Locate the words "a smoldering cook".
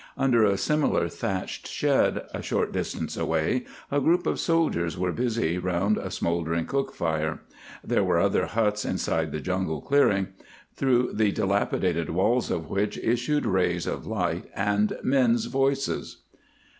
5.99-6.91